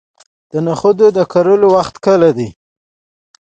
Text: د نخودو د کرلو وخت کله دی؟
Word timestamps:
د 0.51 0.53
نخودو 0.67 1.07
د 1.17 1.19
کرلو 1.31 1.67
وخت 1.75 1.95
کله 2.05 2.29
دی؟ 2.37 2.49